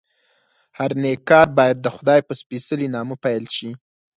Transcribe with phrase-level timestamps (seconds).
[0.77, 3.69] هر نېک کار باید دخدای په سپېڅلي نامه پیل شي.